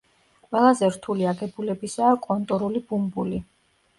ყველაზე 0.53 0.87
რთული 0.93 1.27
აგებულებისაა 1.33 2.15
კონტურული 2.25 2.83
ბუმბული. 2.89 3.43